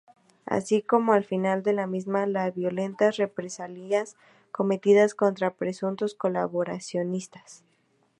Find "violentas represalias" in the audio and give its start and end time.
2.55-4.15